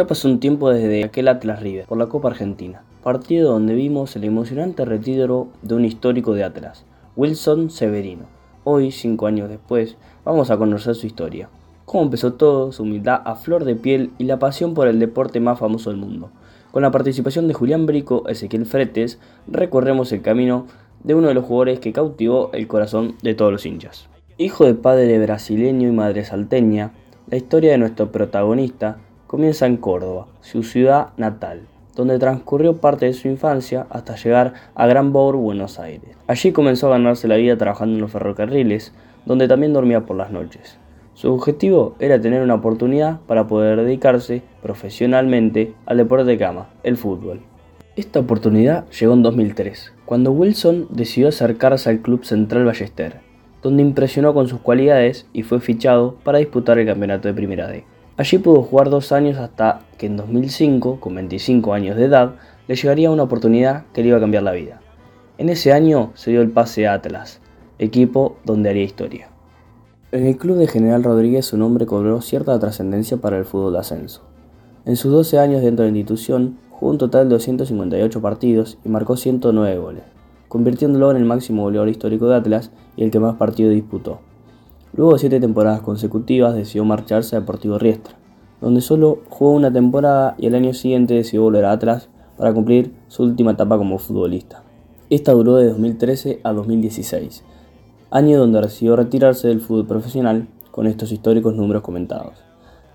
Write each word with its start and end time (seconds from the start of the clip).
Ya 0.00 0.06
pasó 0.06 0.28
un 0.28 0.40
tiempo 0.40 0.70
desde 0.70 1.04
aquel 1.04 1.28
Atlas 1.28 1.60
River 1.60 1.84
por 1.84 1.98
la 1.98 2.06
Copa 2.06 2.28
Argentina, 2.28 2.82
partido 3.02 3.52
donde 3.52 3.74
vimos 3.74 4.16
el 4.16 4.24
emocionante 4.24 4.86
retiro 4.86 5.48
de 5.60 5.74
un 5.74 5.84
histórico 5.84 6.32
de 6.32 6.42
Atlas, 6.42 6.86
Wilson 7.16 7.68
Severino. 7.68 8.24
Hoy, 8.64 8.92
cinco 8.92 9.26
años 9.26 9.50
después, 9.50 9.98
vamos 10.24 10.50
a 10.50 10.56
conocer 10.56 10.94
su 10.94 11.06
historia. 11.06 11.50
Cómo 11.84 12.04
empezó 12.04 12.32
todo, 12.32 12.72
su 12.72 12.84
humildad 12.84 13.20
a 13.26 13.34
flor 13.34 13.66
de 13.66 13.76
piel 13.76 14.12
y 14.16 14.24
la 14.24 14.38
pasión 14.38 14.72
por 14.72 14.88
el 14.88 14.98
deporte 14.98 15.38
más 15.38 15.58
famoso 15.58 15.90
del 15.90 15.98
mundo. 15.98 16.30
Con 16.70 16.80
la 16.80 16.90
participación 16.90 17.46
de 17.46 17.52
Julián 17.52 17.84
Brico, 17.84 18.26
Ezequiel 18.26 18.64
Fretes, 18.64 19.18
recorremos 19.48 20.12
el 20.12 20.22
camino 20.22 20.66
de 21.04 21.14
uno 21.14 21.28
de 21.28 21.34
los 21.34 21.44
jugadores 21.44 21.78
que 21.78 21.92
cautivó 21.92 22.48
el 22.54 22.68
corazón 22.68 23.16
de 23.22 23.34
todos 23.34 23.52
los 23.52 23.66
hinchas. 23.66 24.08
Hijo 24.38 24.64
de 24.64 24.72
padre 24.72 25.18
brasileño 25.18 25.90
y 25.90 25.92
madre 25.92 26.24
salteña, 26.24 26.94
la 27.28 27.36
historia 27.36 27.72
de 27.72 27.78
nuestro 27.78 28.10
protagonista 28.10 28.96
comienza 29.30 29.66
en 29.66 29.76
Córdoba, 29.76 30.26
su 30.40 30.64
ciudad 30.64 31.10
natal, 31.16 31.60
donde 31.94 32.18
transcurrió 32.18 32.78
parte 32.78 33.06
de 33.06 33.12
su 33.12 33.28
infancia 33.28 33.86
hasta 33.88 34.16
llegar 34.16 34.54
a 34.74 34.88
Gran 34.88 35.12
Bourg, 35.12 35.38
Buenos 35.38 35.78
Aires. 35.78 36.16
Allí 36.26 36.50
comenzó 36.50 36.88
a 36.88 36.98
ganarse 36.98 37.28
la 37.28 37.36
vida 37.36 37.56
trabajando 37.56 37.94
en 37.94 38.00
los 38.00 38.10
ferrocarriles, 38.10 38.92
donde 39.26 39.46
también 39.46 39.72
dormía 39.72 40.00
por 40.00 40.16
las 40.16 40.32
noches. 40.32 40.78
Su 41.14 41.32
objetivo 41.32 41.94
era 42.00 42.20
tener 42.20 42.42
una 42.42 42.56
oportunidad 42.56 43.20
para 43.28 43.46
poder 43.46 43.80
dedicarse 43.84 44.42
profesionalmente 44.64 45.74
al 45.86 45.98
deporte 45.98 46.24
de 46.24 46.36
cama, 46.36 46.70
el 46.82 46.96
fútbol. 46.96 47.40
Esta 47.94 48.18
oportunidad 48.18 48.90
llegó 48.90 49.14
en 49.14 49.22
2003, 49.22 49.92
cuando 50.06 50.32
Wilson 50.32 50.88
decidió 50.90 51.28
acercarse 51.28 51.88
al 51.88 52.00
Club 52.00 52.24
Central 52.24 52.64
Ballester, 52.64 53.20
donde 53.62 53.84
impresionó 53.84 54.34
con 54.34 54.48
sus 54.48 54.58
cualidades 54.58 55.28
y 55.32 55.44
fue 55.44 55.60
fichado 55.60 56.16
para 56.24 56.38
disputar 56.38 56.80
el 56.80 56.86
campeonato 56.86 57.28
de 57.28 57.34
Primera 57.34 57.68
D. 57.68 57.84
Allí 58.20 58.36
pudo 58.36 58.62
jugar 58.62 58.90
dos 58.90 59.12
años 59.12 59.38
hasta 59.38 59.80
que 59.96 60.04
en 60.04 60.18
2005, 60.18 61.00
con 61.00 61.14
25 61.14 61.72
años 61.72 61.96
de 61.96 62.04
edad, 62.04 62.34
le 62.68 62.74
llegaría 62.74 63.10
una 63.10 63.22
oportunidad 63.22 63.86
que 63.94 64.02
le 64.02 64.08
iba 64.08 64.18
a 64.18 64.20
cambiar 64.20 64.42
la 64.42 64.52
vida. 64.52 64.82
En 65.38 65.48
ese 65.48 65.72
año 65.72 66.10
se 66.12 66.30
dio 66.30 66.42
el 66.42 66.50
pase 66.50 66.86
a 66.86 66.92
Atlas, 66.92 67.40
equipo 67.78 68.36
donde 68.44 68.68
haría 68.68 68.82
historia. 68.82 69.30
En 70.12 70.26
el 70.26 70.36
club 70.36 70.58
de 70.58 70.66
General 70.66 71.02
Rodríguez 71.02 71.46
su 71.46 71.56
nombre 71.56 71.86
cobró 71.86 72.20
cierta 72.20 72.58
trascendencia 72.58 73.16
para 73.16 73.38
el 73.38 73.46
fútbol 73.46 73.72
de 73.72 73.78
ascenso. 73.78 74.20
En 74.84 74.96
sus 74.96 75.10
12 75.12 75.38
años 75.38 75.62
dentro 75.62 75.86
de 75.86 75.90
la 75.90 75.96
institución, 75.96 76.58
jugó 76.68 76.92
un 76.92 76.98
total 76.98 77.26
de 77.26 77.36
258 77.36 78.20
partidos 78.20 78.76
y 78.84 78.90
marcó 78.90 79.16
109 79.16 79.78
goles, 79.78 80.04
convirtiéndolo 80.48 81.10
en 81.10 81.16
el 81.16 81.24
máximo 81.24 81.62
goleador 81.62 81.88
histórico 81.88 82.28
de 82.28 82.36
Atlas 82.36 82.70
y 82.98 83.02
el 83.02 83.10
que 83.10 83.18
más 83.18 83.36
partidos 83.36 83.72
disputó. 83.72 84.20
Luego 84.92 85.12
de 85.12 85.18
siete 85.20 85.40
temporadas 85.40 85.82
consecutivas 85.82 86.54
decidió 86.54 86.84
marcharse 86.84 87.36
a 87.36 87.40
Deportivo 87.40 87.78
Riestra, 87.78 88.16
donde 88.60 88.80
solo 88.80 89.20
jugó 89.28 89.52
una 89.52 89.72
temporada 89.72 90.34
y 90.36 90.46
el 90.46 90.54
año 90.54 90.74
siguiente 90.74 91.14
decidió 91.14 91.42
volver 91.42 91.64
a 91.64 91.78
para 92.36 92.52
cumplir 92.52 92.94
su 93.08 93.22
última 93.22 93.52
etapa 93.52 93.78
como 93.78 93.98
futbolista. 93.98 94.64
Esta 95.08 95.32
duró 95.32 95.56
de 95.56 95.68
2013 95.68 96.40
a 96.42 96.52
2016, 96.52 97.44
año 98.10 98.38
donde 98.38 98.60
decidió 98.60 98.96
retirarse 98.96 99.48
del 99.48 99.60
fútbol 99.60 99.86
profesional 99.86 100.48
con 100.70 100.86
estos 100.86 101.12
históricos 101.12 101.54
números 101.54 101.82
comentados. 101.82 102.34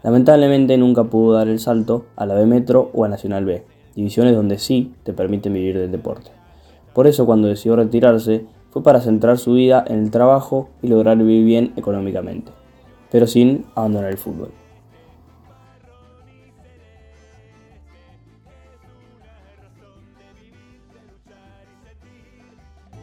Lamentablemente 0.04 0.78
nunca 0.78 1.06
pudo 1.06 1.34
dar 1.34 1.48
el 1.48 1.60
salto 1.60 2.06
a 2.16 2.26
la 2.26 2.36
B 2.36 2.46
Metro 2.46 2.92
o 2.94 3.06
a 3.06 3.10
Nacional 3.10 3.46
B, 3.46 3.64
divisiones 3.96 4.36
donde 4.36 4.60
sí 4.60 4.94
te 5.04 5.14
permiten 5.14 5.54
vivir 5.54 5.78
del 5.80 5.92
deporte. 5.92 6.32
Por 6.94 7.08
eso 7.08 7.26
cuando 7.26 7.48
decidió 7.48 7.76
retirarse 7.76 8.46
fue 8.76 8.84
para 8.84 9.00
centrar 9.00 9.38
su 9.38 9.54
vida 9.54 9.86
en 9.88 10.04
el 10.04 10.12
trabajo 10.12 10.68
y 10.82 10.90
lograr 10.90 11.16
vivir 11.16 11.46
bien 11.46 11.74
económicamente, 11.78 12.52
pero 13.10 13.26
sin 13.26 13.64
abandonar 13.74 14.12
el 14.12 14.18
fútbol. 14.18 14.52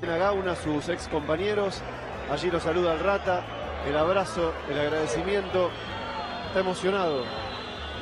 a 0.03 0.57
sus 0.57 0.91
ex 0.91 1.09
compañeros, 1.09 1.81
allí 2.31 2.51
lo 2.51 2.61
saluda 2.61 2.93
el 2.93 3.01
Rata, 3.01 3.43
el 3.89 3.97
abrazo, 3.97 4.53
el 4.69 4.79
agradecimiento, 4.79 5.71
está 6.49 6.61
emocionado, 6.61 7.23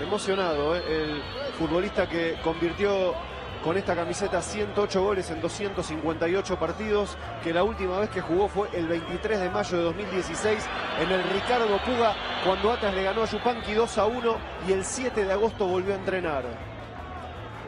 emocionado 0.02 0.76
¿eh? 0.76 0.82
el 0.88 1.22
futbolista 1.56 2.08
que 2.08 2.34
convirtió 2.42 3.14
con 3.62 3.76
esta 3.76 3.94
camiseta 3.94 4.40
108 4.40 5.02
goles 5.02 5.30
en 5.30 5.40
258 5.40 6.58
partidos, 6.58 7.16
que 7.42 7.52
la 7.52 7.62
última 7.62 7.98
vez 7.98 8.10
que 8.10 8.20
jugó 8.20 8.48
fue 8.48 8.68
el 8.72 8.86
23 8.86 9.40
de 9.40 9.50
mayo 9.50 9.76
de 9.76 9.84
2016 9.84 10.64
en 11.00 11.10
el 11.10 11.22
Ricardo 11.24 11.78
Puga, 11.84 12.14
cuando 12.44 12.72
Atlas 12.72 12.94
le 12.94 13.02
ganó 13.02 13.22
a 13.22 13.26
Yupanqui 13.26 13.74
2 13.74 13.98
a 13.98 14.06
1 14.06 14.36
y 14.68 14.72
el 14.72 14.84
7 14.84 15.24
de 15.24 15.32
agosto 15.32 15.66
volvió 15.66 15.92
a 15.92 15.96
entrenar. 15.96 16.44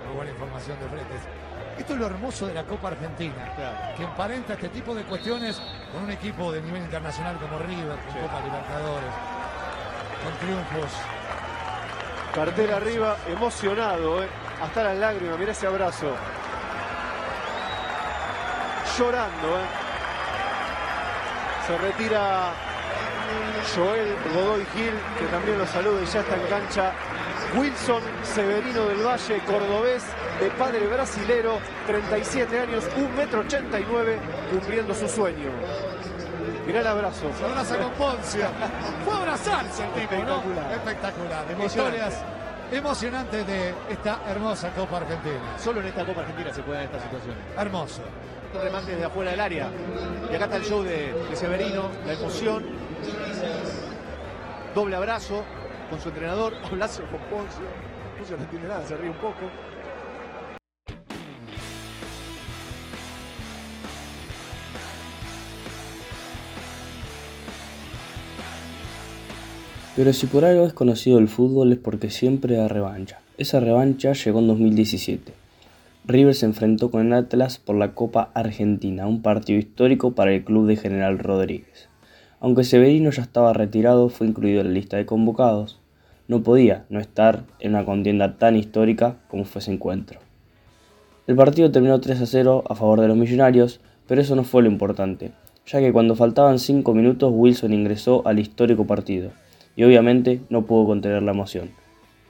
Muy 0.07 0.17
buena 0.17 0.31
información 0.31 0.79
de 0.81 0.89
Fretes. 0.89 1.23
Esto 1.79 1.95
es 1.95 1.99
lo 2.01 2.07
hermoso 2.07 2.47
de 2.47 2.55
la 2.55 2.65
Copa 2.65 2.89
Argentina, 2.89 3.93
que 3.97 4.05
emparenta 4.05 4.55
este 4.55 4.69
tipo 4.69 4.95
de 4.95 5.05
cuestiones 5.05 5.61
con 5.93 6.05
un 6.05 6.11
equipo 6.11 6.53
de 6.53 6.61
nivel 6.63 6.83
internacional 6.83 7.37
como 7.39 7.59
River, 7.59 7.99
con 7.99 8.23
Copa 8.23 8.41
Libertadores, 8.41 9.13
con 10.23 10.47
triunfos. 10.47 10.93
Cartel 12.35 12.73
arriba, 12.73 13.17
emocionado, 13.29 14.23
¿eh? 14.23 14.29
Hasta 14.63 14.85
las 14.85 14.97
lágrimas, 14.97 15.39
mira 15.39 15.53
ese 15.53 15.67
abrazo. 15.67 16.15
Llorando, 18.97 19.49
¿eh? 19.59 19.67
Se 21.67 21.79
retira 21.79 22.53
Joel 23.75 24.17
Godoy 24.35 24.65
Gil, 24.75 24.93
que 25.19 25.27
también 25.27 25.59
lo 25.59 25.67
saluda 25.67 26.01
y 26.03 26.07
ya 26.07 26.21
está 26.21 26.37
en 26.37 26.47
cancha. 26.47 26.93
Wilson 27.57 28.03
Severino 28.23 28.87
del 28.87 29.05
Valle, 29.05 29.41
cordobés, 29.41 30.05
de 30.41 30.51
padre 30.51 30.87
brasilero, 30.87 31.59
37 31.87 32.61
años, 32.61 32.85
1,89 32.97 33.17
metro 33.17 33.41
89, 33.41 34.19
cumpliendo 34.51 34.95
su 34.95 35.09
sueño. 35.09 35.51
Mirá 36.67 36.81
el 36.81 36.87
abrazo. 36.87 37.31
Se 37.37 37.45
abraza 37.45 37.79
con 37.79 37.91
Poncia. 37.93 38.49
Fue 39.05 39.15
abrazarse 39.15 39.85
el 39.85 39.91
tipo, 39.91 40.15
Espectacular. 40.15 40.73
Espectacular. 40.73 41.45
Historias 41.65 42.23
emocionante 42.73 43.45
de 43.45 43.75
esta 43.91 44.21
hermosa 44.29 44.71
Copa 44.71 44.99
Argentina. 44.99 45.59
Solo 45.59 45.81
en 45.81 45.87
esta 45.89 46.05
Copa 46.05 46.23
Argentina 46.23 46.53
se 46.53 46.63
puede 46.63 46.79
dar 46.79 46.87
esta 46.87 47.03
situación. 47.03 47.35
Hermoso. 47.57 48.03
Remate 48.63 48.93
desde 48.93 49.05
afuera 49.05 49.31
del 49.31 49.41
área. 49.41 49.69
Y 50.31 50.35
acá 50.35 50.45
está 50.45 50.57
el 50.57 50.65
show 50.65 50.83
de, 50.83 51.15
Severino, 51.35 51.91
la 52.07 52.15
emoción. 52.15 52.65
Doble 54.75 54.97
abrazo 54.97 55.45
con 55.91 56.01
su 56.01 56.09
entrenador. 56.09 56.55
Abrazo 56.65 57.03
con 57.11 57.21
Poncio. 57.21 57.65
Poncio 58.17 58.37
no 58.37 58.43
entiende 58.45 58.69
nada, 58.69 58.87
se 58.87 58.97
ríe 58.97 59.11
un 59.11 59.17
poco. 59.17 59.51
Pero 69.95 70.15
si 70.15 70.27
por 70.27 70.47
algo 70.47 70.65
es 70.65 70.73
conocido 70.73 71.19
el 71.19 71.29
fútbol 71.29 71.71
es 71.71 71.79
porque 71.79 72.09
siempre 72.09 72.57
da 72.57 72.67
revancha. 72.67 73.21
Esa 73.37 73.61
revancha 73.61 74.15
llegó 74.15 74.39
en 74.39 74.47
2017. 74.47 75.35
River 76.07 76.35
se 76.35 76.47
enfrentó 76.47 76.91
con 76.91 77.07
el 77.07 77.13
Atlas 77.13 77.59
por 77.59 77.77
la 77.77 77.93
Copa 77.93 78.31
Argentina, 78.33 79.07
un 79.07 79.21
partido 79.21 79.59
histórico 79.59 80.13
para 80.13 80.33
el 80.33 80.45
club 80.45 80.67
de 80.67 80.77
General 80.77 81.19
Rodríguez. 81.19 81.91
Aunque 82.41 82.65
Severino 82.65 83.11
ya 83.11 83.21
estaba 83.21 83.53
retirado, 83.53 84.09
fue 84.09 84.27
incluido 84.27 84.63
en 84.63 84.69
la 84.69 84.73
lista 84.73 84.97
de 84.97 85.05
convocados. 85.05 85.79
No 86.27 86.43
podía 86.43 86.87
no 86.89 86.99
estar 86.99 87.45
en 87.61 87.73
una 87.73 87.85
contienda 87.85 88.39
tan 88.39 88.57
histórica 88.57 89.17
como 89.29 89.45
fue 89.45 89.61
ese 89.61 89.73
encuentro. 89.73 90.21
El 91.27 91.37
partido 91.37 91.71
terminó 91.71 92.01
3 92.01 92.19
a 92.19 92.27
0 92.27 92.65
a 92.67 92.75
favor 92.75 93.03
de 93.03 93.09
los 93.09 93.17
millonarios, 93.19 93.81
pero 94.07 94.23
eso 94.23 94.37
no 94.37 94.45
fue 94.45 94.63
lo 94.63 94.71
importante, 94.71 95.33
ya 95.67 95.81
que 95.81 95.93
cuando 95.93 96.17
faltaban 96.17 96.59
5 96.59 96.95
minutos 96.95 97.31
Wilson 97.35 97.75
ingresó 97.75 98.27
al 98.27 98.39
histórico 98.39 98.87
partido 98.87 99.33
y 99.77 99.85
obviamente 99.85 100.41
no 100.49 100.63
pudo 100.63 100.87
contener 100.87 101.23
la 101.23 101.33
emoción. 101.33 101.71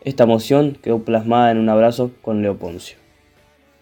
Esta 0.03 0.25
emoción 0.25 0.79
quedó 0.83 1.01
plasmada 1.01 1.51
en 1.51 1.59
un 1.59 1.69
abrazo 1.69 2.11
con 2.23 2.43
Leo 2.43 2.57
Poncio. 2.57 2.97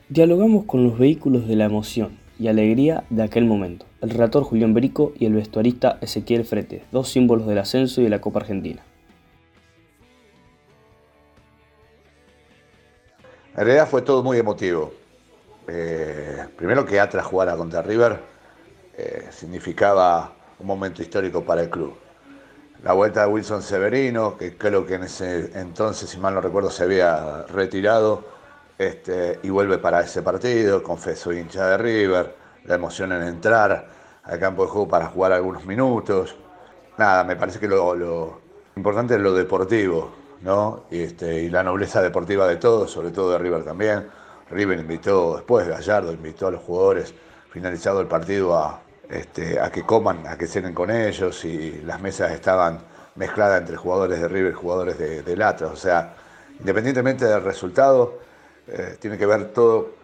Dialogamos 0.08 0.64
con 0.64 0.84
los 0.84 0.98
vehículos 0.98 1.48
de 1.48 1.56
la 1.56 1.66
emoción 1.66 2.18
y 2.38 2.48
alegría 2.48 3.04
de 3.10 3.22
aquel 3.22 3.44
momento, 3.44 3.86
el 4.00 4.10
relator 4.10 4.42
Julián 4.42 4.74
Berico 4.74 5.12
y 5.18 5.26
el 5.26 5.34
vestuarista 5.34 5.98
Ezequiel 6.00 6.44
Frete, 6.44 6.84
dos 6.90 7.08
símbolos 7.08 7.46
del 7.46 7.58
ascenso 7.58 8.00
y 8.00 8.04
de 8.04 8.10
la 8.10 8.20
Copa 8.20 8.40
Argentina. 8.40 8.82
En 13.56 13.64
realidad 13.64 13.88
fue 13.88 14.02
todo 14.02 14.22
muy 14.22 14.38
emotivo. 14.38 14.92
Eh, 15.68 16.46
primero 16.56 16.84
que 16.84 16.98
Atlas 16.98 17.26
jugara 17.26 17.56
contra 17.56 17.82
River 17.82 18.18
eh, 18.96 19.26
significaba 19.30 20.32
un 20.58 20.66
momento 20.66 21.02
histórico 21.02 21.44
para 21.44 21.62
el 21.62 21.70
club 21.70 21.94
la 22.82 22.92
vuelta 22.94 23.22
de 23.22 23.26
Wilson 23.32 23.62
Severino, 23.62 24.36
que 24.36 24.56
creo 24.56 24.86
que 24.86 24.94
en 24.94 25.04
ese 25.04 25.50
entonces, 25.58 26.08
si 26.08 26.18
mal 26.18 26.34
no 26.34 26.40
recuerdo, 26.40 26.70
se 26.70 26.84
había 26.84 27.42
retirado 27.44 28.24
este, 28.78 29.38
y 29.42 29.50
vuelve 29.50 29.78
para 29.78 30.00
ese 30.00 30.22
partido, 30.22 30.82
confeso 30.82 31.32
hincha 31.32 31.66
de 31.66 31.78
River, 31.78 32.34
la 32.64 32.76
emoción 32.76 33.12
en 33.12 33.22
entrar 33.22 33.88
al 34.22 34.38
campo 34.38 34.64
de 34.64 34.70
juego 34.70 34.88
para 34.88 35.06
jugar 35.08 35.32
algunos 35.32 35.66
minutos. 35.66 36.36
Nada, 36.96 37.24
me 37.24 37.36
parece 37.36 37.58
que 37.58 37.68
lo, 37.68 38.40
importante 38.76 39.14
es 39.14 39.20
lo 39.20 39.34
deportivo, 39.34 40.12
¿no? 40.40 40.84
Y, 40.90 41.02
este, 41.02 41.42
y 41.42 41.50
la 41.50 41.62
nobleza 41.62 42.00
deportiva 42.00 42.46
de 42.46 42.56
todos, 42.56 42.90
sobre 42.90 43.10
todo 43.10 43.32
de 43.32 43.38
River 43.38 43.64
también. 43.64 44.08
River 44.50 44.78
invitó, 44.78 45.36
después 45.36 45.68
Gallardo 45.68 46.12
invitó 46.12 46.46
a 46.46 46.50
los 46.50 46.62
jugadores, 46.62 47.14
finalizado 47.50 48.00
el 48.00 48.06
partido, 48.06 48.56
a, 48.56 48.80
este, 49.10 49.58
a 49.60 49.70
que 49.70 49.82
coman, 49.82 50.26
a 50.26 50.38
que 50.38 50.46
cenen 50.46 50.72
con 50.72 50.90
ellos 50.90 51.44
y 51.44 51.82
las 51.84 52.00
mesas 52.00 52.30
estaban 52.32 52.78
mezcladas 53.16 53.60
entre 53.60 53.76
jugadores 53.76 54.20
de 54.20 54.28
River 54.28 54.52
y 54.52 54.54
jugadores 54.54 54.98
de, 54.98 55.22
de 55.22 55.44
O 55.64 55.76
sea, 55.76 56.14
independientemente 56.58 57.24
del 57.24 57.42
resultado, 57.42 58.18
eh, 58.68 58.96
tiene 59.00 59.18
que 59.18 59.26
ver 59.26 59.52
todo 59.52 60.00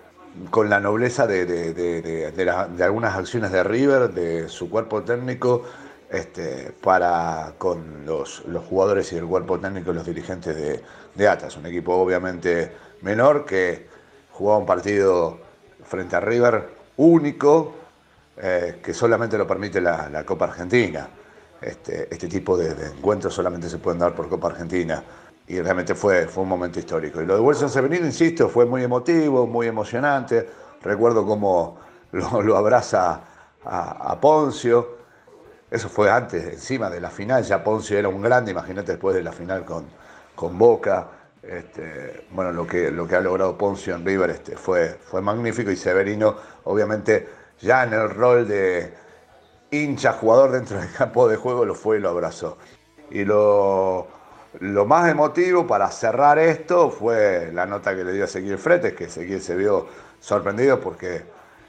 con 0.50 0.68
la 0.68 0.80
nobleza 0.80 1.26
de, 1.26 1.46
de, 1.46 2.84
algunas 2.84 3.16
acciones 3.16 3.52
de 3.52 3.62
River, 3.62 4.10
de 4.10 4.48
su 4.48 4.68
cuerpo 4.68 5.02
técnico, 5.02 5.62
este, 6.10 6.72
para 6.82 7.54
con 7.58 8.04
los, 8.04 8.42
jugadores 8.68 9.12
y 9.12 9.16
el 9.16 9.24
cuerpo 9.24 9.58
técnico 9.58 9.92
y 9.92 9.94
los 9.94 10.06
dirigentes 10.06 10.54
de, 10.56 10.82
de 11.14 11.28
Atlas. 11.28 11.56
Un 11.56 11.66
equipo 11.66 11.94
obviamente 11.94 12.72
menor 13.02 13.46
que 13.46 13.86
jugaba 14.32 14.58
un 14.58 14.66
partido 14.66 15.38
frente 15.84 16.16
a 16.16 16.20
River 16.20 16.68
único, 16.96 17.74
eh, 18.38 18.80
que 18.82 18.92
solamente 18.92 19.38
lo 19.38 19.46
permite 19.46 19.80
la, 19.80 20.24
Copa 20.24 20.46
Argentina. 20.46 21.08
Este, 21.60 22.12
este 22.12 22.28
tipo 22.28 22.56
de, 22.56 22.70
encuentros 22.88 23.32
solamente 23.32 23.68
se 23.68 23.78
pueden 23.78 23.98
dar 23.98 24.14
por 24.14 24.28
Copa 24.28 24.48
Argentina 24.48 25.02
y 25.48 25.60
realmente 25.60 25.94
fue, 25.94 26.26
fue 26.26 26.42
un 26.42 26.48
momento 26.48 26.78
histórico. 26.78 27.22
Y 27.22 27.26
lo 27.26 27.36
de 27.36 27.40
Wilson 27.40 27.70
Severino, 27.70 28.04
insisto, 28.04 28.48
fue 28.48 28.66
muy 28.66 28.82
emotivo, 28.82 29.46
muy 29.46 29.66
emocionante. 29.66 30.46
Recuerdo 30.82 31.24
cómo 31.24 31.78
lo, 32.12 32.56
abraza 32.56 33.22
a, 33.64 34.20
Poncio. 34.20 34.96
Eso 35.70 35.88
fue 35.88 36.10
antes, 36.10 36.44
encima 36.44 36.90
de 36.90 37.00
la 37.00 37.10
final. 37.10 37.42
Ya 37.42 37.62
Poncio 37.62 37.98
era 37.98 38.08
un 38.08 38.20
grande, 38.20 38.50
imagínate 38.50 38.92
después 38.92 39.14
de 39.16 39.22
la 39.22 39.32
final 39.32 39.64
con, 39.64 39.86
con 40.34 40.58
Boca. 40.58 41.08
Este, 41.42 42.26
bueno, 42.32 42.50
lo 42.52 42.66
que, 42.66 42.90
lo 42.90 43.06
que 43.06 43.16
ha 43.16 43.20
logrado 43.20 43.56
Poncio 43.56 43.94
en 43.94 44.04
River 44.04 44.30
este, 44.30 44.56
fue, 44.56 44.98
fue 45.02 45.22
magnífico 45.22 45.70
y 45.70 45.76
Severino, 45.76 46.36
obviamente, 46.64 47.28
ya 47.60 47.84
en 47.84 47.92
el 47.92 48.10
rol 48.10 48.46
de 48.46 48.94
hincha, 49.70 50.12
jugador 50.12 50.52
dentro 50.52 50.80
del 50.80 50.92
campo 50.92 51.28
de 51.28 51.36
juego, 51.36 51.64
lo 51.64 51.74
fue 51.74 51.98
y 51.98 52.00
lo 52.00 52.10
abrazó. 52.10 52.58
Y 53.10 53.24
lo, 53.24 54.08
lo 54.60 54.84
más 54.86 55.08
emotivo 55.10 55.66
para 55.66 55.90
cerrar 55.90 56.38
esto 56.38 56.90
fue 56.90 57.50
la 57.52 57.66
nota 57.66 57.94
que 57.94 58.04
le 58.04 58.12
dio 58.12 58.22
a 58.22 58.26
Ezequiel 58.26 58.58
Fretes, 58.58 58.94
que 58.94 59.04
Ezequiel 59.04 59.42
se 59.42 59.54
vio 59.54 59.86
sorprendido 60.20 60.80
porque 60.80 61.24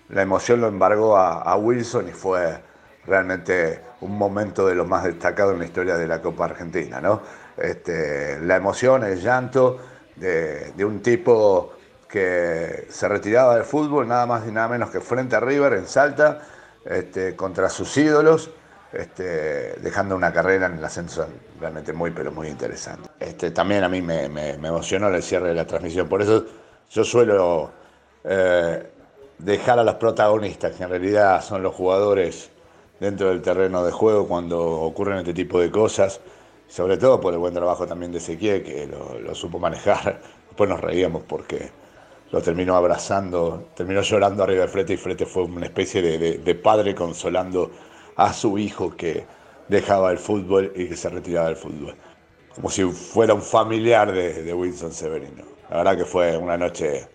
la 0.10 0.22
emoción 0.22 0.62
lo 0.62 0.68
embargó 0.68 1.18
a, 1.18 1.56
Wilson 1.58 2.08
y 2.08 2.12
fue 2.12 2.62
realmente 3.06 3.82
un 4.02 4.18
momento 4.18 4.68
de 4.68 4.76
lo 4.76 4.86
más 4.86 5.04
destacado 5.04 5.52
en 5.52 5.60
la 5.60 5.66
historia 5.66 5.98
de 5.98 6.08
la 6.08 6.22
Copa 6.22 6.46
Argentina. 6.46 7.02
¿no? 7.02 7.22
Este, 7.58 8.40
la 8.40 8.56
emoción, 8.56 9.04
el 9.04 9.20
llanto 9.20 9.80
de, 10.16 10.74
un 10.80 11.02
tipo 11.02 11.74
que 12.08 12.88
se 12.90 13.08
retiraba 13.08 13.56
del 13.56 13.64
fútbol 13.64 14.08
nada 14.08 14.26
más 14.26 14.48
y 14.48 14.52
nada 14.52 14.68
menos 14.68 14.90
que 14.90 15.02
frente 15.02 15.36
a 15.36 15.40
River 15.40 15.74
en 15.74 15.88
Salta 15.88 16.42
este, 16.86 17.36
contra 17.36 17.70
sus 17.70 17.96
ídolos 17.98 18.52
este, 18.92 19.74
dejando 19.82 20.16
una 20.16 20.32
carrera 20.32 20.68
en 20.68 20.78
el 20.78 20.86
ascenso 20.86 21.28
realmente 21.60 21.92
muy, 21.92 22.12
pero 22.12 22.32
muy 22.32 22.48
interesante. 22.48 23.10
Este, 23.20 23.52
también 23.52 23.84
a 23.84 23.90
mí 23.90 24.02
me, 24.02 24.26
emocionó 24.52 25.10
el 25.10 25.22
cierre 25.22 25.50
de 25.50 25.56
la 25.56 25.68
transmisión, 25.68 26.08
por 26.08 26.22
eso 26.22 26.46
yo 26.90 27.04
suelo 27.04 27.72
eh, 28.24 28.90
dejar 29.38 29.80
a 29.80 29.84
los 29.84 29.96
protagonistas, 29.96 30.76
que 30.76 30.84
en 30.84 30.90
realidad 30.90 31.44
son 31.44 31.64
los 31.64 31.76
jugadores 31.76 32.50
dentro 33.00 33.30
del 33.30 33.42
terreno 33.42 33.84
de 33.84 33.92
juego 33.92 34.28
cuando 34.28 34.60
ocurren 34.60 35.20
este 35.20 35.34
tipo 35.34 35.60
de 35.60 35.70
cosas, 35.70 36.20
sobre 36.68 36.98
todo 36.98 37.20
por 37.22 37.34
el 37.34 37.40
buen 37.40 37.54
trabajo 37.54 37.86
también 37.86 38.12
de 38.12 38.18
Ezequiel, 38.18 38.64
que 38.64 38.88
lo, 38.88 39.36
supo 39.36 39.60
manejar. 39.60 40.22
Después 40.48 40.70
nos 40.70 40.82
reíamos 40.82 41.24
porque 41.24 41.70
lo 42.32 42.42
terminó 42.42 42.76
abrazando, 42.76 43.70
terminó 43.76 44.02
llorando 44.02 44.44
arriba 44.44 44.64
de 44.64 44.68
Frete 44.68 44.94
y 44.94 44.98
Frete 44.98 45.26
fue 45.26 45.44
una 45.44 45.66
especie 45.66 46.02
de 46.02 46.56
padre 46.56 46.94
consolando 46.94 47.72
a 48.18 48.34
su 48.34 48.58
hijo 48.58 48.96
que 48.96 49.26
dejaba 49.68 50.12
el 50.12 50.18
fútbol 50.18 50.72
y 50.76 50.88
que 50.88 50.96
se 50.96 51.10
retiraba 51.10 51.48
del 51.48 51.56
fútbol. 51.56 51.96
Como 52.56 52.70
si 52.70 52.84
fuera 52.86 53.34
un 53.34 53.42
familiar 53.42 54.12
de, 54.12 54.54
Wilson 54.54 54.92
Severino. 54.92 55.44
La 55.70 55.78
verdad 55.78 55.98
que 55.98 56.06
fue 56.06 56.36
una 56.38 56.58
noche, 56.58 57.08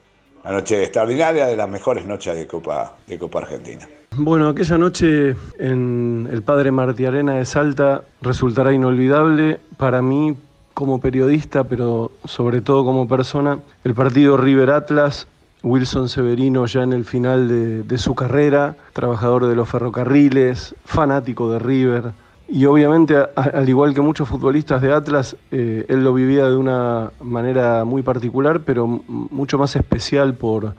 una 0.45 0.55
noche 0.55 0.85
extraordinaria, 0.85 1.47
de 1.47 1.57
las 1.57 1.69
mejores 1.69 2.07
noches 2.07 2.37
de 2.37 2.47
Copa, 2.47 2.97
de 3.07 3.19
Copa 3.19 3.41
Argentina. 3.41 3.89
Bueno, 4.15 4.49
aquella 4.49 4.79
noche 4.79 5.35
en 5.59 6.29
el 6.31 6.43
Padre 6.43 6.71
Martí 6.71 7.07
Arena 7.07 7.37
de 7.37 7.47
Salta 7.47 8.05
resultará 8.21 8.73
inolvidable 8.73 9.59
para 9.79 10.03
mí 10.03 10.37
como 10.75 11.01
periodista, 11.01 11.65
pero 11.65 12.13
sobre 12.25 12.61
todo 12.61 12.85
como 12.85 13.07
persona. 13.09 13.59
El 13.85 13.95
partido 13.95 14.37
River 14.37 14.71
Atlas 14.71 15.27
Wilson 15.63 16.09
Severino 16.09 16.67
ya 16.67 16.83
en 16.83 16.93
el 16.93 17.05
final 17.05 17.87
de, 17.87 17.99
su 17.99 18.15
carrera, 18.15 18.77
trabajador 18.93 19.47
de 19.47 19.55
los 19.55 19.69
ferrocarriles, 19.69 20.75
fanático 20.85 21.51
de 21.53 21.59
River. 21.59 22.13
Y 22.49 22.67
obviamente, 22.67 23.17
al 23.37 23.69
igual 23.69 23.95
que 23.95 24.01
muchos 24.01 24.29
futbolistas 24.29 24.83
de 24.83 24.93
Atlas, 24.93 25.37
eh, 25.53 25.87
él 25.89 26.05
lo 26.05 26.13
vivía 26.13 26.49
de 26.49 26.57
una 26.57 27.13
manera 27.21 27.85
muy 27.85 28.03
particular, 28.03 28.61
pero 28.61 28.87
mucho 28.87 29.57
más 29.57 29.77
especial 29.77 30.35
por, 30.35 30.75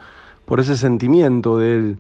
por 0.46 0.60
ese 0.60 0.78
sentimiento 0.78 1.58
de 1.58 1.76
él 1.76 1.98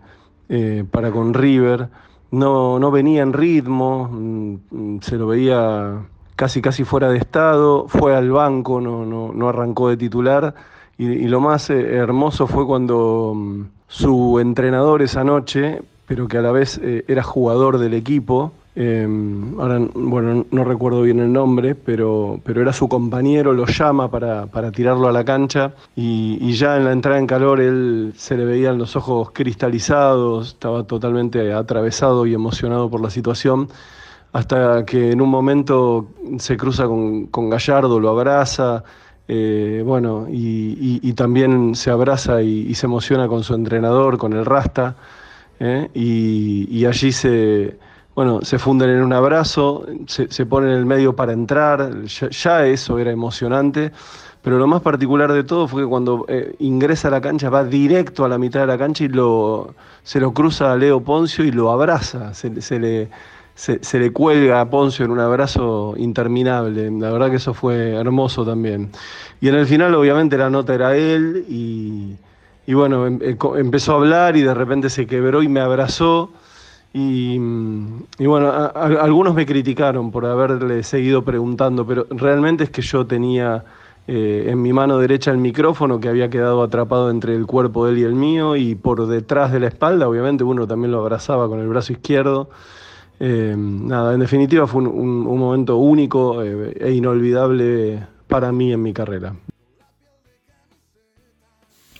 eh, 0.49 0.83
para 0.91 1.09
con 1.11 1.33
River. 1.33 1.87
No, 2.31 2.79
no 2.79 2.91
venía 2.91 3.21
en 3.21 3.31
ritmo, 3.31 4.09
mm, 4.11 4.99
se 5.01 5.17
lo 5.17 5.27
veía 5.27 6.01
casi 6.35 6.62
casi 6.62 6.83
fuera 6.83 7.09
de 7.09 7.18
estado, 7.18 7.88
fue 7.88 8.15
al 8.15 8.31
banco, 8.31 8.81
no, 8.81 9.06
no, 9.06 9.31
no 9.33 9.50
arrancó 9.50 9.89
de 9.89 9.97
titular. 9.97 10.53
Y, 10.97 11.27
lo 11.27 11.39
más 11.39 11.69
eh, 11.69 11.95
hermoso 11.95 12.47
fue 12.47 12.65
cuando 12.65 13.33
mm, 13.35 13.62
su 13.88 14.39
entrenador 14.39 15.01
esa 15.01 15.24
noche, 15.24 15.81
pero 16.07 16.27
que 16.27 16.38
a 16.38 16.41
la 16.41 16.51
vez 16.51 16.80
eh, 16.83 17.03
era 17.07 17.24
jugador 17.24 17.80
del 17.80 17.94
equipo, 17.95 18.51
em, 18.75 19.59
ahora 19.59 19.80
bueno, 19.95 20.45
no 20.51 20.63
recuerdo 20.63 21.01
bien 21.01 21.19
el 21.19 21.33
nombre, 21.33 21.74
pero, 21.75 22.39
pero 22.44 22.62
era 22.62 22.74
su 22.74 22.88
compañero, 22.88 23.53
lo 23.53 23.65
llama 23.65 24.09
para, 24.12 24.71
tirarlo 24.71 25.07
a 25.07 25.12
la 25.12 25.24
cancha. 25.25 25.74
Y, 25.95 26.51
ya 26.53 26.77
en 26.77 26.86
la 26.86 26.91
entrada 26.91 27.18
en 27.18 27.27
calor 27.27 27.59
él 27.59 28.13
se 28.15 28.38
le 28.38 28.45
veían 28.45 28.77
los 28.77 28.95
ojos 28.95 29.31
cristalizados, 29.31 30.50
estaba 30.50 30.83
totalmente 30.83 31.53
atravesado 31.53 32.25
y 32.27 32.33
emocionado 32.33 32.89
por 32.89 33.01
la 33.01 33.09
situación, 33.09 33.67
hasta 34.33 34.83
que 34.83 35.11
en 35.11 35.21
un 35.21 35.29
momento 35.29 36.07
se 36.39 36.57
cruza 36.57 36.85
con, 36.87 37.27
con 37.27 37.49
Gallardo, 37.51 37.99
lo 37.99 38.09
abraza, 38.09 38.83
eh, 39.27 39.83
bueno, 39.85 40.25
y, 40.29 41.13
también 41.13 41.75
se 41.75 41.91
abraza 41.91 42.41
y, 42.41 42.73
se 42.73 42.87
emociona 42.87 43.27
con 43.27 43.43
su 43.43 43.53
entrenador, 43.53 44.17
con 44.17 44.33
el 44.33 44.43
Rasta, 44.43 44.95
¿eh? 45.59 45.87
y, 45.93 46.83
allí 46.85 47.11
se, 47.11 47.77
bueno, 48.15 48.41
se 48.41 48.57
funden 48.57 48.89
en 48.89 49.03
un 49.03 49.13
abrazo, 49.13 49.85
se, 50.07 50.29
se 50.31 50.45
ponen 50.47 50.71
en 50.71 50.77
el 50.77 50.85
medio 50.87 51.15
para 51.15 51.31
entrar, 51.33 52.03
ya, 52.03 52.65
eso 52.65 52.97
era 52.97 53.11
emocionante, 53.11 53.91
pero 54.41 54.57
lo 54.57 54.65
más 54.65 54.81
particular 54.81 55.31
de 55.31 55.43
todo 55.43 55.67
fue 55.67 55.83
que 55.83 55.87
cuando 55.87 56.25
eh, 56.27 56.55
ingresa 56.59 57.07
a 57.07 57.11
la 57.11 57.21
cancha 57.21 57.49
va 57.49 57.63
directo 57.63 58.25
a 58.25 58.29
la 58.29 58.39
mitad 58.39 58.61
de 58.61 58.67
la 58.67 58.79
cancha 58.79 59.03
y 59.03 59.09
lo, 59.09 59.75
se 60.01 60.19
lo 60.19 60.33
cruza 60.33 60.73
a 60.73 60.75
Leo 60.75 61.01
Poncio 61.01 61.45
y 61.45 61.51
lo 61.51 61.71
abraza, 61.71 62.33
se 62.33 62.79
le 62.79 63.09
se, 63.55 64.00
le 64.00 64.12
cuelga 64.12 64.62
a 64.62 64.69
Poncio 64.69 65.05
en 65.05 65.12
un 65.12 65.19
abrazo 65.19 65.93
interminable. 65.98 66.89
La 66.91 67.12
verdad 67.12 67.29
que 67.29 67.38
eso 67.38 67.53
fue 67.53 67.91
hermoso 67.91 68.45
también. 68.45 68.89
Y 69.41 69.50
en 69.50 69.55
el 69.55 69.67
final, 69.67 69.93
obviamente, 69.95 70.38
la 70.38 70.50
nota 70.50 70.74
era 70.74 70.95
él 70.95 71.45
y, 71.48 72.17
bueno, 72.74 73.05
em, 73.05 73.19
eh, 73.22 73.38
empezó 73.57 73.93
a 73.93 73.95
hablar 73.95 74.36
y 74.38 74.41
de 74.41 74.53
repente 74.53 74.89
se 74.89 75.05
quebró 75.05 75.43
y 75.43 75.48
me 75.48 75.60
abrazó. 75.60 76.31
Y, 76.95 77.39
bueno, 78.19 78.51
algunos 78.51 79.33
me 79.33 79.48
criticaron 79.48 80.12
por 80.12 80.27
haberle 80.27 80.83
seguido 80.83 81.24
preguntando, 81.24 81.88
pero 81.88 82.05
realmente 82.12 82.65
es 82.65 82.69
que 82.69 82.83
yo 82.83 83.07
tenía 83.07 83.63
eh, 84.07 84.45
en 84.50 84.62
mi 84.62 84.74
mano 84.74 85.00
derecha 85.00 85.31
el 85.31 85.39
micrófono 85.39 86.00
que 86.00 86.10
había 86.10 86.29
quedado 86.29 86.62
atrapado 86.62 87.10
entre 87.10 87.33
el 87.36 87.48
cuerpo 87.48 87.86
de 87.86 87.93
él 87.93 88.00
y 88.00 88.03
el 88.03 88.13
mío 88.13 88.55
y 88.55 88.75
por 88.75 89.07
detrás 89.07 89.51
de 89.51 89.62
la 89.62 89.67
espalda, 89.69 90.07
obviamente 90.07 90.43
uno 90.43 90.67
también 90.67 90.91
lo 90.91 91.00
abrazaba 91.00 91.48
con 91.48 91.60
el 91.60 91.67
brazo 91.67 91.93
izquierdo. 91.93 92.50
Eh, 93.20 93.55
nada, 93.58 94.13
en 94.13 94.20
definitiva 94.20 94.67
fue 94.67 94.82
un, 94.82 95.24
momento 95.24 95.77
único 95.77 96.43
eh, 96.43 96.75
e 96.79 96.93
inolvidable 96.93 98.05
para 98.27 98.51
mí 98.51 98.74
en 98.74 98.82
mi 98.82 98.93
carrera. 98.93 99.36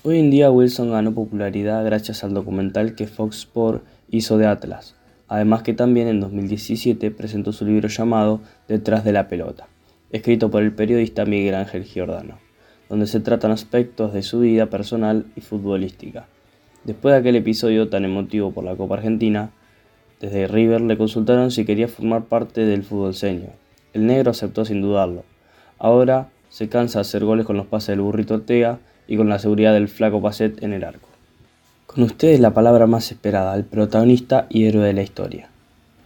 Hoy 0.04 0.20
en 0.20 0.32
día 0.32 0.52
Wilson 0.52 0.92
ganó 0.92 1.14
popularidad 1.14 1.86
gracias 1.86 2.24
al 2.24 2.34
documental 2.34 2.96
que 2.96 3.08
Fox 3.08 3.38
Sports 3.38 3.86
hizo 4.10 4.38
de 4.38 4.48
Atlas, 4.48 4.96
además 5.30 5.64
que 5.64 5.74
también 5.74 6.10
en 6.10 6.20
2017 6.20 7.10
presentó 7.12 7.54
su 7.54 7.66
libro 7.66 7.88
llamado 7.88 8.42
Detrás 8.68 9.06
de 9.06 9.14
la 9.14 9.30
pelota, 9.30 9.68
escrito 10.12 10.52
por 10.52 10.62
el 10.62 10.74
periodista 10.74 11.24
Miguel 11.24 11.56
Ángel 11.56 11.86
Giordano, 11.86 12.40
donde 12.90 13.08
se 13.08 13.22
tratan 13.22 13.52
aspectos 13.52 14.12
de 14.12 14.24
su 14.24 14.40
vida 14.40 14.66
personal 14.66 15.26
y 15.38 15.42
futbolística. 15.42 16.26
Después 16.84 17.14
de 17.14 17.20
aquel 17.20 17.38
episodio 17.38 17.88
tan 17.88 18.04
emotivo 18.04 18.52
por 18.52 18.66
la 18.66 18.76
Copa 18.76 18.96
Argentina, 18.96 19.52
desde 20.24 20.48
River 20.48 20.80
le 20.80 20.98
consultaron 20.98 21.52
si 21.52 21.66
quería 21.66 21.90
formar 21.90 22.24
parte 22.24 22.62
del 22.62 22.84
fútbol 22.84 23.14
seño. 23.14 23.50
El 23.92 24.06
negro 24.06 24.32
aceptó 24.32 24.64
sin 24.64 24.82
dudarlo. 24.82 25.26
Ahora 25.80 26.30
se 26.48 26.70
cansa 26.70 27.00
de 27.00 27.02
hacer 27.02 27.26
goles 27.26 27.46
con 27.46 27.58
los 27.58 27.66
pases 27.66 27.90
del 27.90 28.00
burrito 28.00 28.36
Ortega 28.36 28.80
y 29.06 29.18
con 29.18 29.28
la 29.28 29.38
seguridad 29.38 29.74
del 29.74 29.90
flaco 29.90 30.22
Pacet 30.22 30.64
en 30.64 30.72
el 30.72 30.86
arco. 30.86 31.10
Con 31.88 32.06
ustedes 32.06 32.40
la 32.40 32.54
palabra 32.54 32.88
más 32.88 33.12
esperada, 33.12 33.54
el 33.54 33.66
protagonista 33.66 34.48
y 34.50 34.64
héroe 34.64 34.86
de 34.86 34.94
la 34.94 35.04
historia. 35.04 35.50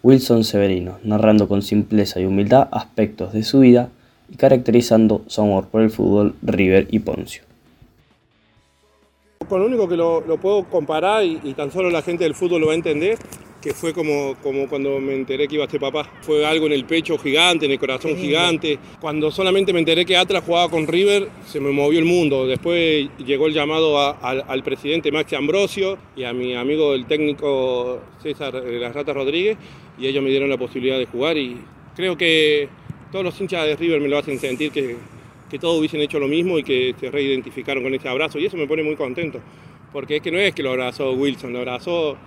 Wilson 0.02 0.44
Severino, 0.44 0.98
narrando 1.04 1.48
con 1.48 1.62
simpleza 1.62 2.20
y 2.20 2.26
humildad 2.26 2.70
aspectos 2.72 3.34
de 3.34 3.44
su 3.44 3.60
vida 3.60 3.90
y 4.32 4.36
caracterizando 4.38 5.22
su 5.28 5.42
amor 5.42 5.68
por 5.68 5.82
el 5.82 5.92
fútbol, 5.92 6.34
River 6.42 6.88
y 6.90 7.00
Poncio. 7.00 7.44
Con 9.48 9.60
lo 9.60 9.68
único 9.68 9.88
que 9.88 9.96
lo, 9.96 10.24
puedo 10.42 10.64
comparar 10.64 11.24
y, 11.24 11.40
y, 11.44 11.54
tan 11.54 11.72
solo 11.72 11.92
la 11.92 12.02
gente 12.02 12.24
del 12.24 12.34
fútbol 12.34 12.62
lo 12.62 12.68
va 12.68 12.74
a 12.74 12.78
entender 12.78 13.20
que 13.62 13.74
fue 13.74 13.94
como, 13.94 14.36
como 14.44 14.68
cuando 14.68 15.00
me 15.00 15.16
enteré 15.16 15.48
que 15.48 15.56
iba 15.56 15.66
a 15.66 15.70
ser 15.70 15.80
papá. 15.80 16.10
Fue 16.22 16.46
algo 16.46 16.68
en 16.68 16.74
el 16.74 16.86
pecho 16.86 17.18
gigante, 17.18 17.66
en 17.66 17.72
el 17.72 17.80
corazón 17.80 18.16
gigante. 18.16 18.78
Cuando 19.00 19.32
solamente 19.32 19.74
me 19.74 19.80
enteré 19.80 20.06
que 20.06 20.16
Atlas 20.16 20.44
jugaba 20.46 20.70
con 20.70 20.88
River, 20.88 21.30
se 21.46 21.60
me 21.60 21.72
movió 21.72 22.00
el 22.00 22.06
mundo. 22.06 22.46
Después 22.46 23.10
llegó 23.18 23.48
el 23.48 23.54
llamado 23.54 23.98
al 24.00 24.64
presidente 24.64 25.12
Maxi 25.12 25.36
Ambrosio 25.36 25.98
y 26.16 26.24
a 26.24 26.34
mi 26.34 26.56
amigo 26.56 26.94
el 26.94 27.06
técnico 27.06 28.02
César 28.22 28.54
Las 28.54 28.94
Ratas 28.94 29.16
Rodríguez 29.16 29.58
y 30.00 30.08
ellos 30.08 30.24
me 30.24 30.30
dieron 30.30 30.50
la 30.50 30.58
posibilidad 30.58 30.98
de 30.98 31.06
jugar 31.06 31.38
y 31.38 31.58
creo 31.96 32.18
que 32.18 32.70
todos 33.12 33.26
los 33.26 33.40
hinchas 33.42 33.66
de 33.66 33.76
River 33.76 34.00
me 34.00 34.08
lo 34.08 34.18
hacen 34.18 34.40
sentir 34.40 34.72
que, 34.72 34.96
que 35.50 35.60
todos 35.60 35.80
hubiesen 35.80 36.02
hecho 36.02 36.20
lo 36.20 36.28
mismo 36.28 36.60
y 36.60 36.64
que 36.64 36.94
se 37.00 37.10
reidentificaron 37.10 37.84
con 37.84 37.94
ese 37.94 38.08
abrazo 38.08 38.38
y 38.38 38.46
eso 38.46 38.58
me 38.58 38.68
pone 38.68 38.84
muy 38.84 38.96
contento. 38.96 39.40
Porque 39.92 40.18
es 40.18 40.22
que 40.22 40.32
no 40.32 40.38
es 40.38 40.54
que 40.54 40.62
lo 40.62 40.72
abrazó 40.72 41.14
Wilson, 41.14 41.54
lo 41.54 41.60
abrazó 41.60 42.18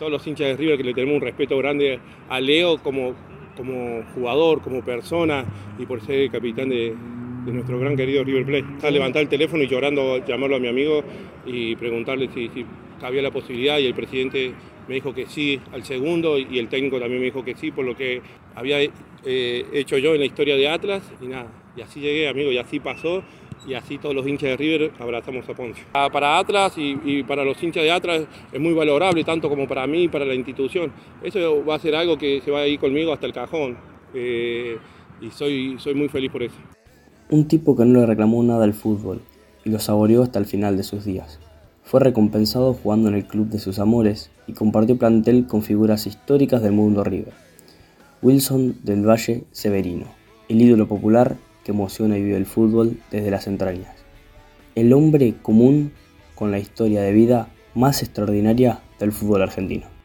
todos 0.00 0.10
los 0.10 0.26
hinchas 0.26 0.48
de 0.48 0.56
River 0.56 0.78
que 0.78 0.84
le 0.84 0.94
tenemos 0.94 1.16
un 1.16 1.20
respeto 1.20 1.58
grande 1.58 2.00
a 2.30 2.40
Leo 2.40 2.78
como, 2.78 3.14
como 3.54 4.02
jugador, 4.14 4.62
como 4.62 4.82
persona 4.82 5.44
y 5.78 5.84
por 5.84 6.00
ser 6.00 6.20
el 6.20 6.30
capitán 6.30 6.70
de, 6.70 6.94
nuestro 7.44 7.78
gran 7.78 7.96
querido 7.96 8.24
River 8.24 8.46
Plate. 8.46 8.86
A 8.86 8.90
levantar 8.90 9.20
el 9.22 9.28
teléfono 9.28 9.62
y 9.62 9.68
llorando, 9.68 10.24
llamarlo 10.24 10.56
a 10.56 10.58
mi 10.58 10.68
amigo 10.68 11.04
y 11.44 11.76
preguntarle 11.76 12.30
si, 12.32 12.48
si 12.48 12.64
había 13.02 13.20
la 13.20 13.30
posibilidad 13.30 13.78
y 13.78 13.86
el 13.86 13.94
presidente 13.94 14.54
me 14.88 14.94
dijo 14.94 15.14
que 15.14 15.26
sí 15.26 15.60
al 15.70 15.84
segundo 15.84 16.38
y 16.38 16.58
el 16.58 16.68
técnico 16.68 16.98
también 16.98 17.20
me 17.20 17.26
dijo 17.26 17.44
que 17.44 17.54
sí 17.54 17.70
por 17.70 17.84
lo 17.84 17.94
que 17.94 18.22
había 18.54 18.80
eh, 18.80 19.66
hecho 19.74 19.98
yo 19.98 20.14
en 20.14 20.20
la 20.20 20.26
historia 20.26 20.56
de 20.56 20.66
Atlas 20.66 21.02
y 21.20 21.26
nada, 21.26 21.48
y 21.76 21.82
así 21.82 22.00
llegué 22.00 22.26
amigo 22.26 22.50
y 22.50 22.56
así 22.56 22.80
pasó 22.80 23.22
y 23.66 23.74
así 23.74 23.98
todos 23.98 24.14
los 24.14 24.26
hinchas 24.26 24.50
de 24.50 24.56
River 24.56 24.92
abrazamos 24.98 25.48
a 25.48 25.54
Ponce. 25.54 25.82
Ah, 25.92 26.08
para 26.10 26.38
Atlas 26.38 26.74
y, 26.76 27.22
para 27.24 27.44
los 27.44 27.62
hinchas 27.62 27.82
de 27.82 27.90
Atlas 27.90 28.22
es 28.52 28.60
muy 28.60 28.72
valorable, 28.72 29.22
tanto 29.24 29.48
como 29.48 29.68
para 29.68 29.86
mí 29.86 30.04
y 30.04 30.08
para 30.08 30.24
la 30.24 30.34
institución. 30.34 30.92
Eso 31.22 31.64
va 31.64 31.74
a 31.74 31.78
ser 31.78 31.94
algo 31.94 32.16
que 32.16 32.40
se 32.44 32.50
va 32.50 32.60
a 32.60 32.66
ir 32.66 32.78
conmigo 32.78 33.12
hasta 33.12 33.26
el 33.26 33.32
cajón 33.32 33.76
eh, 34.14 34.78
y 35.20 35.30
soy, 35.30 35.76
soy 35.78 35.94
muy 35.94 36.08
feliz 36.08 36.30
por 36.30 36.42
eso. 36.42 36.56
Un 37.30 37.46
tipo 37.46 37.76
que 37.76 37.84
no 37.84 38.00
le 38.00 38.06
reclamó 38.06 38.42
nada 38.42 38.64
al 38.64 38.74
fútbol 38.74 39.20
y 39.64 39.70
lo 39.70 39.78
saboreó 39.78 40.22
hasta 40.22 40.38
el 40.38 40.46
final 40.46 40.76
de 40.76 40.82
sus 40.82 41.04
días. 41.04 41.38
Fue 41.84 42.00
recompensado 42.00 42.72
jugando 42.74 43.08
en 43.08 43.14
el 43.16 43.26
club 43.26 43.48
de 43.48 43.58
sus 43.58 43.78
amores 43.78 44.30
y 44.46 44.52
compartió 44.52 44.96
plantel 44.96 45.46
con 45.46 45.62
figuras 45.62 46.06
históricas 46.06 46.62
del 46.62 46.72
mundo 46.72 47.04
River. 47.04 47.34
Wilson 48.22 48.76
del 48.82 49.08
Valle 49.08 49.44
Severino, 49.50 50.06
el 50.48 50.60
ídolo 50.60 50.86
popular 50.86 51.36
emociona 51.70 52.16
y 52.18 52.22
vive 52.22 52.36
el 52.36 52.46
fútbol 52.46 52.98
desde 53.10 53.30
las 53.30 53.46
entrañas. 53.46 53.94
El 54.74 54.92
hombre 54.92 55.34
común 55.42 55.92
con 56.34 56.50
la 56.50 56.58
historia 56.58 57.02
de 57.02 57.12
vida 57.12 57.48
más 57.74 58.02
extraordinaria 58.02 58.80
del 58.98 59.12
fútbol 59.12 59.42
argentino. 59.42 59.99